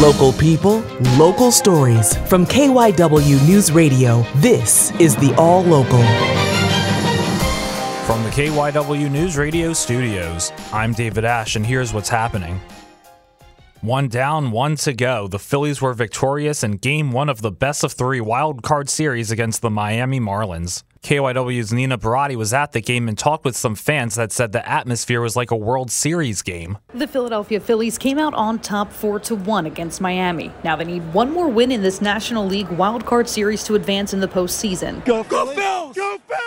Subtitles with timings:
[0.00, 0.80] Local people,
[1.16, 2.16] local stories.
[2.28, 6.02] From KYW News Radio, this is the All Local.
[8.04, 12.60] From the KYW News Radio studios, I'm David Ash, and here's what's happening.
[13.84, 15.28] One down, one to go.
[15.28, 19.30] The Phillies were victorious in game one of the best of three wild card series
[19.30, 20.84] against the Miami Marlins.
[21.02, 24.66] KYW's Nina Barati was at the game and talked with some fans that said the
[24.66, 26.78] atmosphere was like a World Series game.
[26.94, 30.50] The Philadelphia Phillies came out on top 4 to 1 against Miami.
[30.64, 34.14] Now they need one more win in this National League Wild Card Series to advance
[34.14, 35.04] in the postseason.
[35.04, 35.56] Go Phillies!
[35.56, 35.96] Go Phillies!
[35.96, 36.43] Go Phillies!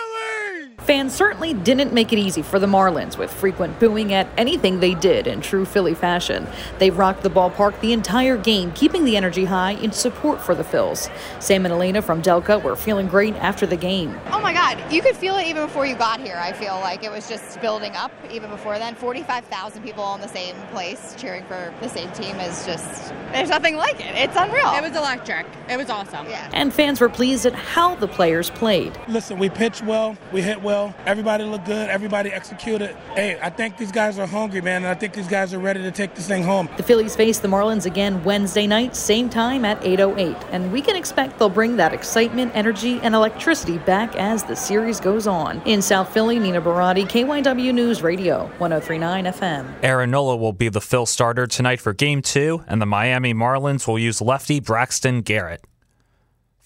[0.88, 4.94] Fans certainly didn't make it easy for the Marlins with frequent booing at anything they
[4.94, 6.46] did in true Philly fashion.
[6.78, 10.64] They rocked the ballpark the entire game, keeping the energy high in support for the
[10.64, 11.10] Phils.
[11.42, 14.18] Sam and Elena from Delco were feeling great after the game.
[14.48, 16.36] Oh my God, you could feel it even before you got here.
[16.38, 18.94] I feel like it was just building up even before then.
[18.94, 23.76] 45,000 people in the same place cheering for the same team is just, there's nothing
[23.76, 24.14] like it.
[24.16, 24.72] It's unreal.
[24.72, 25.44] It was electric.
[25.68, 26.30] It was awesome.
[26.30, 26.48] Yeah.
[26.54, 28.98] And fans were pleased at how the players played.
[29.06, 32.96] Listen, we pitched well, we hit well, everybody looked good, everybody executed.
[33.14, 35.82] Hey, I think these guys are hungry, man, and I think these guys are ready
[35.82, 36.70] to take this thing home.
[36.78, 40.96] The Phillies face the Marlins again Wednesday night, same time at 8:08, and we can
[40.96, 45.60] expect they'll bring that excitement, energy, and electricity back as the series goes on.
[45.64, 49.74] In South Philly, Nina Barati, KYW News Radio, 1039 FM.
[49.82, 53.86] Aaron Nola will be the Phil starter tonight for Game 2, and the Miami Marlins
[53.86, 55.64] will use lefty Braxton Garrett.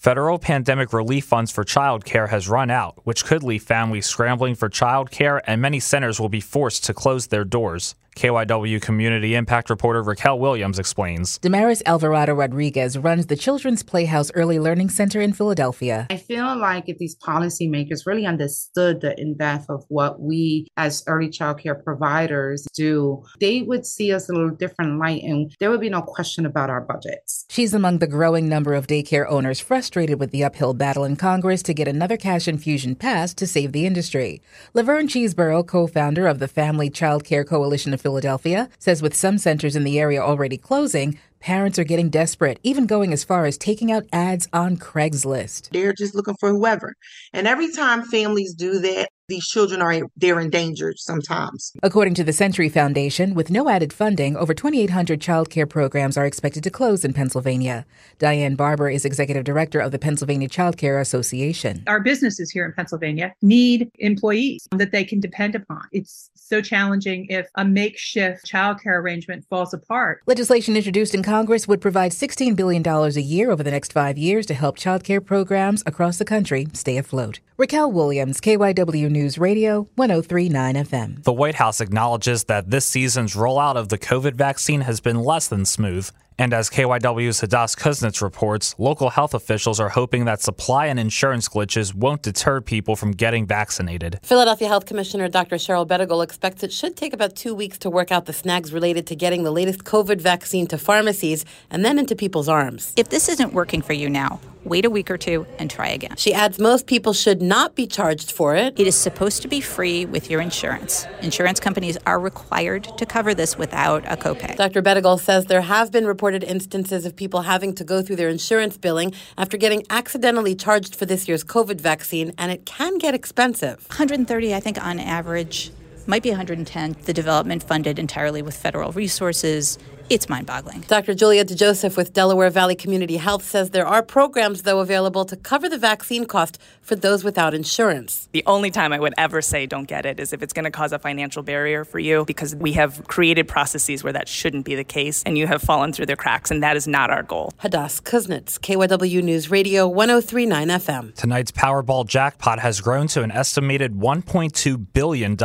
[0.03, 4.69] Federal pandemic relief funds for childcare has run out, which could leave families scrambling for
[4.69, 7.95] childcare, and many centers will be forced to close their doors.
[8.15, 11.37] KYW community impact reporter Raquel Williams explains.
[11.39, 16.07] Damaris Alvarado Rodriguez runs the Children's Playhouse Early Learning Center in Philadelphia.
[16.09, 21.03] I feel like if these policymakers really understood the in depth of what we as
[21.07, 25.81] early childcare providers do, they would see us a little different light and there would
[25.81, 27.45] be no question about our budgets.
[27.49, 31.63] She's among the growing number of daycare owners frustrated with the uphill battle in Congress
[31.63, 34.41] to get another cash infusion passed to save the industry.
[34.73, 39.39] Laverne Cheeseborough, co founder of the Family Child Care Coalition of Philadelphia, says with some
[39.39, 43.57] centers in the area already closing, parents are getting desperate, even going as far as
[43.57, 45.69] taking out ads on Craigslist.
[45.71, 46.93] They're just looking for whoever.
[47.33, 51.73] And every time families do that, these children are they're endangered sometimes.
[51.81, 56.25] According to the Century Foundation, with no added funding, over 2,800 child care programs are
[56.25, 57.83] expected to close in Pennsylvania.
[58.19, 61.83] Diane Barber is executive director of the Pennsylvania Child Care Association.
[61.87, 65.81] Our businesses here in Pennsylvania need employees that they can depend upon.
[65.91, 70.21] It's so challenging if a makeshift child care arrangement falls apart.
[70.27, 74.45] Legislation introduced in Congress would provide $16 billion a year over the next five years
[74.45, 77.39] to help child care programs across the country stay afloat.
[77.55, 81.23] Raquel Williams, KYW News Radio, 1039 FM.
[81.23, 85.47] The White House acknowledges that this season's rollout of the COVID vaccine has been less
[85.47, 86.09] than smooth.
[86.37, 91.47] And as KYW's Hadas Kuznits reports, local health officials are hoping that supply and insurance
[91.47, 94.19] glitches won't deter people from getting vaccinated.
[94.23, 95.57] Philadelphia Health Commissioner Dr.
[95.57, 99.05] Cheryl Bettigole expects it should take about two weeks to work out the snags related
[99.07, 102.93] to getting the latest COVID vaccine to pharmacies and then into people's arms.
[102.97, 106.15] If this isn't working for you now, wait a week or two and try again.
[106.17, 108.79] She adds most people should not be charged for it.
[108.79, 111.05] It is supposed to be free with your insurance.
[111.21, 114.55] Insurance companies are required to cover this without a copay.
[114.55, 114.81] Dr.
[114.81, 118.77] Bettigole says there have been reported instances of people having to go through their insurance
[118.77, 123.85] billing after getting accidentally charged for this year's COVID vaccine, and it can get expensive.
[123.89, 125.69] 130, I think, on average.
[126.07, 126.95] Might be 110.
[127.03, 129.77] The development funded entirely with federal resources.
[130.09, 130.81] It's mind boggling.
[130.81, 131.13] Dr.
[131.13, 135.69] Julia DeJoseph with Delaware Valley Community Health says there are programs, though, available to cover
[135.69, 138.27] the vaccine cost for those without insurance.
[138.33, 140.71] The only time I would ever say don't get it is if it's going to
[140.71, 144.75] cause a financial barrier for you because we have created processes where that shouldn't be
[144.75, 147.53] the case and you have fallen through the cracks, and that is not our goal.
[147.63, 151.15] Hadas Kuznits, KYW News Radio 1039 FM.
[151.15, 155.37] Tonight's Powerball jackpot has grown to an estimated $1.2 billion.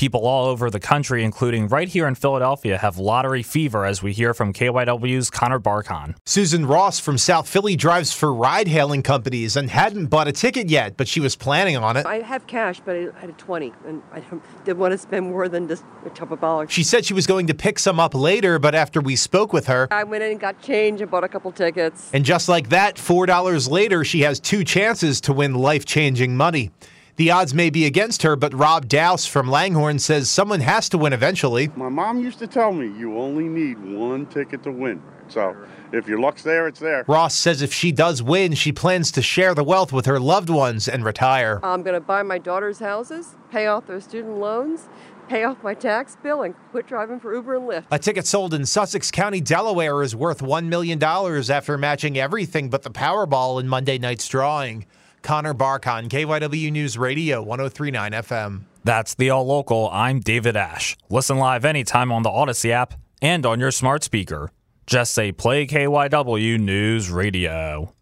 [0.00, 4.14] People all over the country, including right here in Philadelphia, have lottery fever, as we
[4.14, 6.14] hear from KYW's Connor Barcon.
[6.24, 10.70] Susan Ross from South Philly drives for ride hailing companies and hadn't bought a ticket
[10.70, 12.06] yet, but she was planning on it.
[12.06, 14.22] I have cash, but I had a 20, and I
[14.64, 16.72] didn't want to spend more than just a couple of dollars.
[16.72, 19.66] She said she was going to pick some up later, but after we spoke with
[19.66, 22.08] her, I went in and got change and bought a couple tickets.
[22.14, 26.70] And just like that, $4 later, she has two chances to win life changing money.
[27.20, 30.96] The odds may be against her, but Rob Dowse from Langhorne says someone has to
[30.96, 31.68] win eventually.
[31.76, 35.02] My mom used to tell me you only need one ticket to win.
[35.28, 35.54] So
[35.92, 37.04] if your luck's there, it's there.
[37.06, 40.48] Ross says if she does win, she plans to share the wealth with her loved
[40.48, 41.60] ones and retire.
[41.62, 44.88] I'm going to buy my daughter's houses, pay off their student loans,
[45.28, 47.84] pay off my tax bill and quit driving for Uber and Lyft.
[47.90, 52.80] A ticket sold in Sussex County, Delaware is worth $1 million after matching everything but
[52.80, 54.86] the Powerball in Monday night's drawing.
[55.22, 58.62] Connor Barkon, KYW News Radio, 1039 FM.
[58.84, 59.90] That's the All Local.
[59.92, 60.96] I'm David Ash.
[61.08, 64.50] Listen live anytime on the Audacy app and on your smart speaker.
[64.86, 67.92] Just say play KYW News Radio.